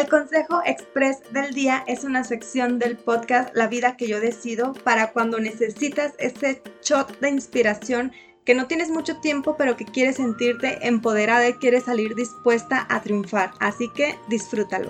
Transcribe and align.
El 0.00 0.08
consejo 0.08 0.62
express 0.64 1.20
del 1.30 1.52
día 1.52 1.84
es 1.86 2.04
una 2.04 2.24
sección 2.24 2.78
del 2.78 2.96
podcast 2.96 3.54
La 3.54 3.66
vida 3.66 3.98
que 3.98 4.08
yo 4.08 4.18
decido 4.18 4.72
para 4.72 5.12
cuando 5.12 5.38
necesitas 5.38 6.14
ese 6.16 6.62
shot 6.82 7.20
de 7.20 7.28
inspiración 7.28 8.10
que 8.46 8.54
no 8.54 8.66
tienes 8.66 8.88
mucho 8.88 9.20
tiempo 9.20 9.58
pero 9.58 9.76
que 9.76 9.84
quieres 9.84 10.16
sentirte 10.16 10.78
empoderada 10.88 11.46
y 11.46 11.52
quieres 11.52 11.84
salir 11.84 12.14
dispuesta 12.14 12.86
a 12.88 13.02
triunfar. 13.02 13.50
Así 13.60 13.90
que 13.92 14.18
disfrútalo. 14.28 14.88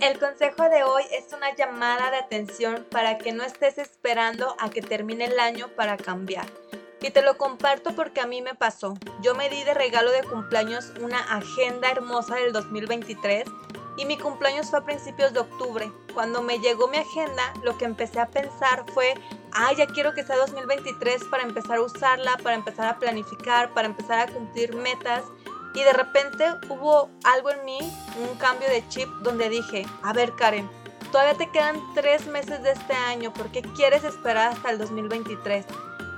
El 0.00 0.18
consejo 0.18 0.68
de 0.68 0.82
hoy 0.82 1.04
es 1.12 1.32
una 1.32 1.54
llamada 1.54 2.10
de 2.10 2.16
atención 2.16 2.84
para 2.90 3.16
que 3.16 3.30
no 3.30 3.44
estés 3.44 3.78
esperando 3.78 4.56
a 4.58 4.70
que 4.70 4.82
termine 4.82 5.26
el 5.26 5.38
año 5.38 5.68
para 5.76 5.96
cambiar. 5.96 6.46
Y 7.02 7.10
te 7.10 7.20
lo 7.20 7.36
comparto 7.36 7.96
porque 7.96 8.20
a 8.20 8.26
mí 8.26 8.42
me 8.42 8.54
pasó. 8.54 8.94
Yo 9.20 9.34
me 9.34 9.50
di 9.50 9.64
de 9.64 9.74
regalo 9.74 10.12
de 10.12 10.22
cumpleaños 10.22 10.92
una 11.00 11.18
agenda 11.18 11.90
hermosa 11.90 12.36
del 12.36 12.52
2023 12.52 13.44
y 13.96 14.06
mi 14.06 14.16
cumpleaños 14.16 14.70
fue 14.70 14.78
a 14.78 14.84
principios 14.84 15.32
de 15.32 15.40
octubre. 15.40 15.90
Cuando 16.14 16.42
me 16.42 16.60
llegó 16.60 16.86
mi 16.86 16.98
agenda, 16.98 17.52
lo 17.64 17.76
que 17.76 17.86
empecé 17.86 18.20
a 18.20 18.30
pensar 18.30 18.84
fue, 18.94 19.14
ay, 19.50 19.76
ya 19.76 19.86
quiero 19.86 20.14
que 20.14 20.22
sea 20.22 20.36
2023 20.36 21.24
para 21.24 21.42
empezar 21.42 21.78
a 21.78 21.82
usarla, 21.82 22.36
para 22.38 22.54
empezar 22.54 22.86
a 22.86 22.98
planificar, 23.00 23.74
para 23.74 23.88
empezar 23.88 24.20
a 24.20 24.32
cumplir 24.32 24.74
metas. 24.76 25.24
Y 25.74 25.82
de 25.82 25.92
repente 25.92 26.44
hubo 26.68 27.10
algo 27.24 27.50
en 27.50 27.64
mí, 27.64 27.78
un 28.30 28.38
cambio 28.38 28.68
de 28.68 28.86
chip, 28.88 29.08
donde 29.22 29.48
dije, 29.48 29.86
a 30.02 30.12
ver 30.12 30.34
Karen, 30.36 30.70
todavía 31.10 31.34
te 31.34 31.50
quedan 31.50 31.80
tres 31.94 32.26
meses 32.26 32.62
de 32.62 32.72
este 32.72 32.92
año, 32.92 33.32
¿por 33.32 33.50
qué 33.50 33.62
quieres 33.62 34.04
esperar 34.04 34.52
hasta 34.52 34.70
el 34.70 34.78
2023? 34.78 35.66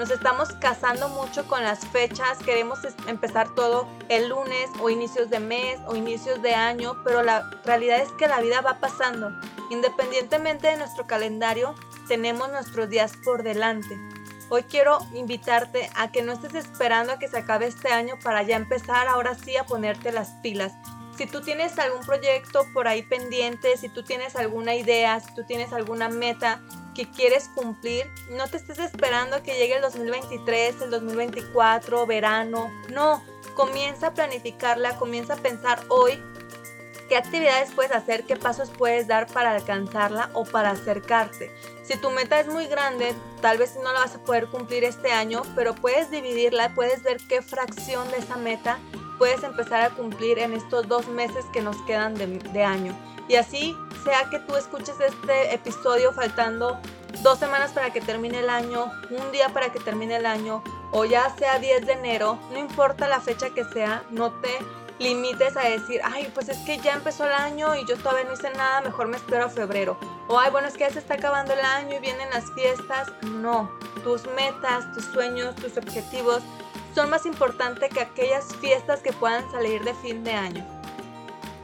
Nos 0.00 0.10
estamos 0.10 0.50
casando 0.54 1.10
mucho 1.10 1.46
con 1.46 1.62
las 1.62 1.86
fechas, 1.88 2.38
queremos 2.38 2.78
empezar 3.06 3.54
todo 3.54 3.86
el 4.08 4.30
lunes 4.30 4.70
o 4.80 4.88
inicios 4.88 5.28
de 5.28 5.40
mes 5.40 5.78
o 5.86 5.94
inicios 5.94 6.40
de 6.40 6.54
año, 6.54 6.96
pero 7.04 7.22
la 7.22 7.50
realidad 7.66 8.00
es 8.00 8.10
que 8.12 8.26
la 8.26 8.40
vida 8.40 8.62
va 8.62 8.80
pasando. 8.80 9.30
Independientemente 9.68 10.68
de 10.68 10.78
nuestro 10.78 11.06
calendario, 11.06 11.74
tenemos 12.08 12.50
nuestros 12.50 12.88
días 12.88 13.12
por 13.22 13.42
delante. 13.42 14.00
Hoy 14.48 14.62
quiero 14.62 15.00
invitarte 15.12 15.90
a 15.94 16.10
que 16.10 16.22
no 16.22 16.32
estés 16.32 16.54
esperando 16.54 17.12
a 17.12 17.18
que 17.18 17.28
se 17.28 17.36
acabe 17.36 17.66
este 17.66 17.92
año 17.92 18.14
para 18.24 18.42
ya 18.42 18.56
empezar 18.56 19.06
ahora 19.06 19.34
sí 19.34 19.58
a 19.58 19.66
ponerte 19.66 20.12
las 20.12 20.30
pilas. 20.42 20.72
Si 21.18 21.26
tú 21.26 21.42
tienes 21.42 21.78
algún 21.78 22.00
proyecto 22.06 22.64
por 22.72 22.88
ahí 22.88 23.02
pendiente, 23.02 23.76
si 23.76 23.90
tú 23.90 24.02
tienes 24.02 24.34
alguna 24.34 24.74
idea, 24.74 25.20
si 25.20 25.34
tú 25.34 25.44
tienes 25.44 25.74
alguna 25.74 26.08
meta, 26.08 26.62
que 27.00 27.10
quieres 27.10 27.48
cumplir, 27.54 28.10
no 28.28 28.46
te 28.46 28.58
estés 28.58 28.78
esperando 28.78 29.42
que 29.42 29.56
llegue 29.56 29.76
el 29.76 29.80
2023, 29.80 30.82
el 30.82 30.90
2024, 30.90 32.04
verano. 32.06 32.70
No, 32.92 33.24
comienza 33.54 34.08
a 34.08 34.14
planificarla, 34.14 34.98
comienza 34.98 35.32
a 35.32 35.36
pensar 35.38 35.80
hoy 35.88 36.22
qué 37.08 37.16
actividades 37.16 37.70
puedes 37.70 37.92
hacer, 37.92 38.24
qué 38.24 38.36
pasos 38.36 38.68
puedes 38.68 39.08
dar 39.08 39.28
para 39.28 39.52
alcanzarla 39.52 40.28
o 40.34 40.44
para 40.44 40.72
acercarte. 40.72 41.50
Si 41.84 41.96
tu 41.96 42.10
meta 42.10 42.38
es 42.38 42.48
muy 42.48 42.66
grande, 42.66 43.14
tal 43.40 43.56
vez 43.56 43.76
no 43.76 43.90
la 43.94 44.00
vas 44.00 44.16
a 44.16 44.22
poder 44.22 44.48
cumplir 44.48 44.84
este 44.84 45.10
año, 45.10 45.40
pero 45.56 45.74
puedes 45.74 46.10
dividirla, 46.10 46.74
puedes 46.74 47.02
ver 47.02 47.16
qué 47.30 47.40
fracción 47.40 48.10
de 48.10 48.18
esa 48.18 48.36
meta 48.36 48.78
puedes 49.16 49.42
empezar 49.42 49.80
a 49.80 49.90
cumplir 49.90 50.38
en 50.38 50.52
estos 50.52 50.86
dos 50.86 51.08
meses 51.08 51.46
que 51.54 51.62
nos 51.62 51.80
quedan 51.82 52.14
de 52.14 52.62
año. 52.62 52.94
Y 53.30 53.36
así 53.36 53.76
sea 54.02 54.28
que 54.28 54.40
tú 54.40 54.56
escuches 54.56 54.96
este 54.98 55.54
episodio 55.54 56.12
faltando 56.12 56.80
dos 57.22 57.38
semanas 57.38 57.70
para 57.70 57.92
que 57.92 58.00
termine 58.00 58.40
el 58.40 58.50
año, 58.50 58.90
un 59.08 59.30
día 59.30 59.50
para 59.50 59.70
que 59.70 59.78
termine 59.78 60.16
el 60.16 60.26
año, 60.26 60.64
o 60.90 61.04
ya 61.04 61.32
sea 61.38 61.60
10 61.60 61.86
de 61.86 61.92
enero, 61.92 62.40
no 62.50 62.58
importa 62.58 63.06
la 63.06 63.20
fecha 63.20 63.50
que 63.50 63.62
sea, 63.66 64.02
no 64.10 64.32
te 64.40 64.50
limites 64.98 65.56
a 65.56 65.60
decir, 65.60 66.00
ay, 66.02 66.28
pues 66.34 66.48
es 66.48 66.58
que 66.66 66.78
ya 66.78 66.94
empezó 66.94 67.24
el 67.24 67.32
año 67.32 67.76
y 67.76 67.86
yo 67.86 67.96
todavía 67.98 68.24
no 68.24 68.32
hice 68.32 68.50
nada, 68.50 68.80
mejor 68.80 69.06
me 69.06 69.16
espero 69.16 69.44
a 69.44 69.48
febrero. 69.48 69.96
O 70.26 70.36
ay, 70.36 70.50
bueno, 70.50 70.66
es 70.66 70.74
que 70.74 70.80
ya 70.80 70.90
se 70.90 70.98
está 70.98 71.14
acabando 71.14 71.52
el 71.52 71.60
año 71.60 71.98
y 71.98 72.00
vienen 72.00 72.30
las 72.30 72.50
fiestas. 72.54 73.12
No, 73.22 73.70
tus 74.02 74.26
metas, 74.34 74.92
tus 74.92 75.04
sueños, 75.04 75.54
tus 75.54 75.76
objetivos 75.76 76.42
son 76.96 77.08
más 77.10 77.24
importantes 77.26 77.90
que 77.90 78.00
aquellas 78.00 78.56
fiestas 78.56 78.98
que 79.02 79.12
puedan 79.12 79.48
salir 79.52 79.84
de 79.84 79.94
fin 79.94 80.24
de 80.24 80.32
año 80.32 80.79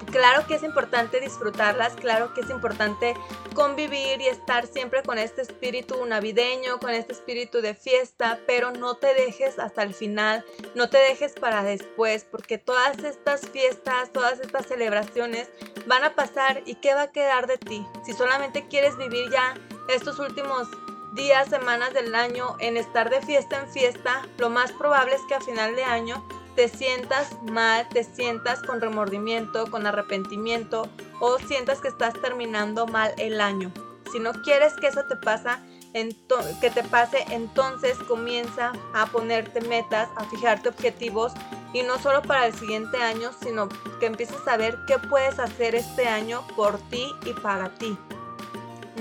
claro 0.07 0.47
que 0.47 0.55
es 0.55 0.63
importante 0.63 1.21
disfrutarlas, 1.21 1.95
claro 1.95 2.33
que 2.35 2.41
es 2.41 2.51
importante 2.51 3.15
convivir 3.55 4.21
y 4.21 4.27
estar 4.27 4.67
siempre 4.67 5.03
con 5.03 5.19
este 5.19 5.43
espíritu 5.43 6.05
navideño, 6.07 6.79
con 6.79 6.91
este 6.91 7.13
espíritu 7.13 7.61
de 7.61 7.75
fiesta, 7.75 8.39
pero 8.47 8.71
no 8.71 8.97
te 8.97 9.15
dejes 9.15 9.59
hasta 9.59 9.83
el 9.83 9.95
final, 9.95 10.45
no 10.75 10.89
te 10.89 10.99
dejes 10.99 11.33
para 11.33 11.63
después, 11.63 12.25
porque 12.25 12.59
todas 12.59 12.99
estas 12.99 13.49
fiestas, 13.49 14.13
todas 14.13 14.41
estas 14.41 14.67
celebraciones 14.67 15.49
van 15.87 16.05
a 16.05 16.15
pasar 16.15 16.63
y 16.67 16.77
¿qué 16.77 16.95
va 16.95 17.03
a 17.03 17.13
quedar 17.13 17.47
de 17.47 17.59
ti? 17.59 17.87
Si 18.05 18.13
solamente 18.13 18.67
quieres 18.69 18.97
vivir 18.97 19.31
ya 19.31 19.55
estos 19.89 20.19
últimos 20.19 20.69
días, 21.15 21.49
semanas 21.49 21.95
del 21.95 22.15
año 22.15 22.57
en 22.61 22.77
estar 22.77 23.09
de 23.09 23.23
fiesta 23.23 23.61
en 23.61 23.71
fiesta, 23.71 24.27
lo 24.39 24.51
más 24.51 24.71
probable 24.73 25.15
es 25.15 25.23
que 25.29 25.35
a 25.35 25.41
final 25.41 25.75
de 25.75 25.85
año 25.85 26.23
te 26.57 26.69
sientas 26.69 27.31
mal, 27.43 27.87
te 27.91 28.03
sientas 28.03 28.63
con 28.63 28.81
remordimiento, 28.81 29.71
con 29.71 29.87
arrepentimiento 29.87 30.89
o 31.21 31.39
sientas 31.39 31.81
que 31.81 31.89
estás 31.89 32.15
terminando 32.21 32.87
mal 32.87 33.13
el 33.19 33.41
año. 33.41 33.71
Si 34.11 34.19
no 34.19 34.33
quieres 34.43 34.73
que 34.75 34.87
eso 34.89 35.05
te 35.05 35.17
que 36.61 36.71
te 36.71 36.83
pase, 36.83 37.25
entonces 37.31 37.97
comienza 38.09 38.73
a 38.95 39.07
ponerte 39.07 39.61
metas, 39.63 40.09
a 40.17 40.25
fijarte 40.25 40.71
objetivos 40.71 41.33
y 41.73 41.83
no 41.83 41.99
solo 41.99 42.23
para 42.23 42.47
el 42.47 42.55
siguiente 42.55 42.99
año, 42.99 43.31
sino 43.43 43.69
que 44.01 44.07
empieces 44.07 44.47
a 44.47 44.57
ver 44.57 44.79
qué 44.87 44.99
puedes 44.99 45.39
hacer 45.39 45.75
este 45.75 46.09
año 46.09 46.47
por 46.57 46.79
ti 46.89 47.15
y 47.25 47.33
para 47.35 47.75
ti. 47.75 47.99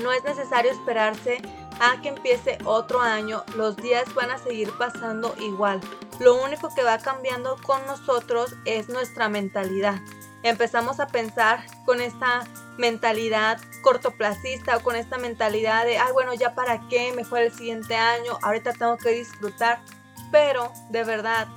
No 0.03 0.11
es 0.11 0.23
necesario 0.25 0.72
esperarse 0.72 1.41
a 1.80 2.02
que 2.02 2.09
empiece 2.09 2.58
otro 2.66 3.02
año, 3.02 3.44
los 3.56 3.75
días 3.78 4.13
van 4.13 4.31
a 4.31 4.38
seguir 4.38 4.72
pasando 4.78 5.36
igual. 5.40 5.81
Lo 6.19 6.41
único 6.44 6.74
que 6.74 6.84
va 6.84 6.97
cambiando 7.00 7.58
con 7.63 7.86
nosotros 7.86 8.56
es 8.66 8.90
nuestra 8.90 9.30
mentalidad. 9.30 10.00
Empezamos 10.44 11.00
a 11.00 11.08
pensar 11.08 11.66
con 11.85 12.02
esta 12.02 12.44
mentalidad 12.78 13.59
cortoplacista 13.81 14.78
o 14.78 14.81
con 14.81 14.96
esta 14.96 15.18
mentalidad 15.18 15.85
de, 15.85 15.97
ay, 15.97 16.14
bueno, 16.14 16.34
ya 16.34 16.56
para 16.56 16.88
qué, 16.88 17.14
mejor 17.14 17.40
el 17.40 17.52
siguiente 17.52 17.96
año, 17.96 18.38
ahorita 18.41 18.74
tengo 18.74 18.97
que 18.97 19.09
disfrutar. 19.09 19.81
Pero, 20.31 20.72
de 20.90 21.03
verdad, 21.03 21.47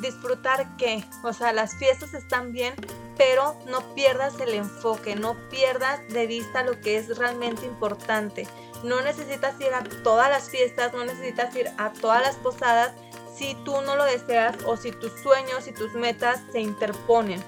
disfrutar 0.00 0.76
qué? 0.76 1.04
O 1.22 1.32
sea, 1.32 1.52
las 1.52 1.76
fiestas 1.76 2.14
están 2.14 2.52
bien, 2.52 2.74
pero 3.18 3.56
no 3.66 3.94
pierdas 3.94 4.40
el 4.40 4.54
enfoque, 4.54 5.16
no 5.16 5.36
pierdas 5.50 6.00
de 6.08 6.26
vista 6.26 6.62
lo 6.62 6.80
que 6.80 6.96
es 6.96 7.18
realmente 7.18 7.66
importante. 7.66 8.46
No 8.84 9.02
necesitas 9.02 9.60
ir 9.60 9.74
a 9.74 9.82
todas 10.04 10.30
las 10.30 10.48
fiestas, 10.48 10.92
no 10.94 11.04
necesitas 11.04 11.54
ir 11.56 11.68
a 11.76 11.92
todas 11.92 12.22
las 12.22 12.36
posadas 12.36 12.92
si 13.36 13.56
tú 13.64 13.82
no 13.82 13.96
lo 13.96 14.04
deseas 14.04 14.56
o 14.66 14.76
si 14.76 14.92
tus 14.92 15.12
sueños 15.20 15.66
y 15.66 15.72
tus 15.72 15.92
metas 15.94 16.40
se 16.52 16.60
interponen. 16.60 17.42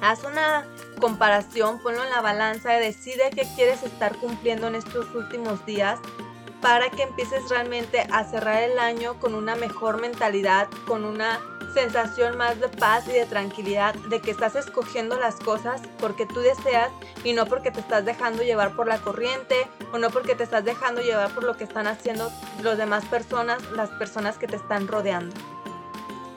Haz 0.00 0.24
una 0.24 0.66
comparación, 1.00 1.80
ponlo 1.80 2.02
en 2.02 2.10
la 2.10 2.20
balanza, 2.20 2.72
decide 2.74 3.30
qué 3.30 3.46
quieres 3.54 3.84
estar 3.84 4.16
cumpliendo 4.16 4.66
en 4.66 4.74
estos 4.74 5.14
últimos 5.14 5.64
días 5.64 5.98
para 6.60 6.90
que 6.90 7.02
empieces 7.02 7.48
realmente 7.48 8.00
a 8.12 8.24
cerrar 8.24 8.62
el 8.64 8.78
año 8.80 9.18
con 9.20 9.34
una 9.34 9.54
mejor 9.54 10.00
mentalidad, 10.00 10.68
con 10.86 11.04
una 11.04 11.40
sensación 11.72 12.36
más 12.36 12.60
de 12.60 12.68
paz 12.68 13.06
y 13.08 13.12
de 13.12 13.26
tranquilidad, 13.26 13.94
de 13.94 14.20
que 14.20 14.30
estás 14.30 14.56
escogiendo 14.56 15.18
las 15.18 15.36
cosas 15.36 15.80
porque 15.98 16.26
tú 16.26 16.40
deseas 16.40 16.90
y 17.24 17.32
no 17.32 17.46
porque 17.46 17.70
te 17.70 17.80
estás 17.80 18.04
dejando 18.04 18.42
llevar 18.42 18.74
por 18.74 18.86
la 18.86 18.98
corriente 18.98 19.68
o 19.92 19.98
no 19.98 20.10
porque 20.10 20.34
te 20.34 20.44
estás 20.44 20.64
dejando 20.64 21.00
llevar 21.00 21.30
por 21.30 21.44
lo 21.44 21.56
que 21.56 21.64
están 21.64 21.86
haciendo 21.86 22.30
los 22.62 22.76
demás 22.76 23.04
personas, 23.06 23.62
las 23.72 23.90
personas 23.90 24.38
que 24.38 24.46
te 24.46 24.56
están 24.56 24.88
rodeando. 24.88 25.34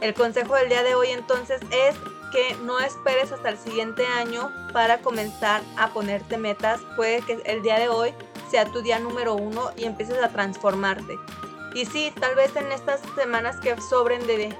El 0.02 0.14
consejo 0.14 0.56
del 0.56 0.70
día 0.70 0.84
de 0.84 0.96
hoy 0.96 1.10
entonces 1.10 1.62
es 1.72 1.96
que 2.32 2.56
no 2.64 2.80
esperes 2.80 3.32
hasta 3.32 3.50
el 3.50 3.58
siguiente 3.58 4.06
año 4.08 4.52
para 4.74 5.00
comenzar 5.00 5.62
a 5.78 5.90
ponerte 5.90 6.38
metas. 6.38 6.82
Puede 6.96 7.22
que 7.22 7.42
el 7.46 7.62
día 7.62 7.78
de 7.78 7.90
hoy 7.90 8.14
sea 8.50 8.66
tu 8.66 8.82
día 8.82 9.00
número 9.00 9.36
uno 9.36 9.70
y 9.78 9.84
empieces 9.84 10.18
a 10.24 10.30
transformarte. 10.30 11.20
Y 11.74 11.86
sí, 11.86 12.14
tal 12.20 12.36
vez 12.36 12.56
en 12.56 12.72
estas 12.72 13.00
semanas 13.16 13.60
que 13.62 13.80
sobren 13.82 14.26
de, 14.28 14.56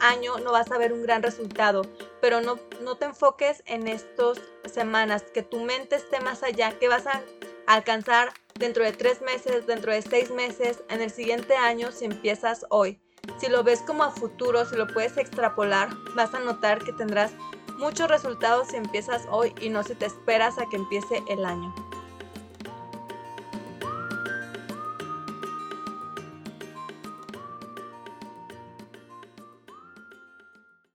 año 0.00 0.38
no 0.38 0.52
vas 0.52 0.70
a 0.72 0.78
ver 0.78 0.92
un 0.92 1.02
gran 1.02 1.22
resultado, 1.22 1.82
pero 2.20 2.40
no, 2.40 2.58
no 2.80 2.96
te 2.96 3.04
enfoques 3.04 3.62
en 3.66 3.86
estas 3.86 4.40
semanas, 4.64 5.22
que 5.34 5.42
tu 5.42 5.60
mente 5.60 5.96
esté 5.96 6.20
más 6.20 6.42
allá, 6.42 6.76
que 6.78 6.88
vas 6.88 7.06
a 7.06 7.22
alcanzar 7.66 8.32
dentro 8.58 8.82
de 8.82 8.92
tres 8.92 9.20
meses, 9.22 9.66
dentro 9.66 9.92
de 9.92 10.02
seis 10.02 10.30
meses, 10.30 10.82
en 10.88 11.00
el 11.00 11.10
siguiente 11.10 11.54
año 11.54 11.92
si 11.92 12.06
empiezas 12.06 12.66
hoy. 12.70 13.00
Si 13.38 13.48
lo 13.48 13.62
ves 13.62 13.80
como 13.82 14.02
a 14.02 14.10
futuro, 14.10 14.64
si 14.64 14.74
lo 14.74 14.88
puedes 14.88 15.16
extrapolar, 15.16 15.90
vas 16.16 16.34
a 16.34 16.40
notar 16.40 16.82
que 16.82 16.92
tendrás 16.92 17.32
muchos 17.78 18.08
resultados 18.08 18.68
si 18.68 18.76
empiezas 18.76 19.26
hoy 19.30 19.54
y 19.60 19.68
no 19.68 19.84
si 19.84 19.94
te 19.94 20.06
esperas 20.06 20.58
a 20.58 20.66
que 20.66 20.76
empiece 20.76 21.22
el 21.28 21.44
año. 21.44 21.72